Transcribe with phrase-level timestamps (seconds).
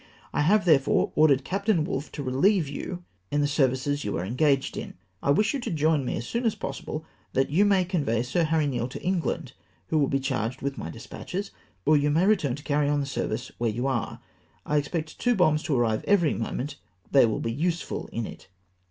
[0.23, 4.75] / have, therefore, ordered Captain Wolfe to relieve you, in the services you are engaged
[4.75, 4.95] in.
[5.21, 8.45] I wish you to join me as soon as possible, that you may convey Sir
[8.45, 9.53] Harry Neale to England,
[9.89, 11.51] who will be charged with my despatches,
[11.85, 14.19] or you may return to carry on the service where you are.
[14.65, 16.77] I expect two bombs to arrive every moment,
[17.11, 18.47] they will be useful in it.